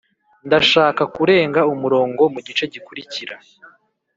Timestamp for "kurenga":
1.15-1.61